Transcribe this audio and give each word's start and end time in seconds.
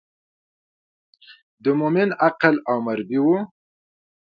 د 1.63 1.65
مومن 1.79 2.09
عقل 2.25 2.55
او 2.69 2.77
مربي 2.85 3.19
و. 3.21 3.27